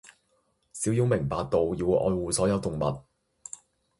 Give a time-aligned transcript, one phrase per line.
[0.73, 3.03] 小勇明白到要愛護所有嘅動物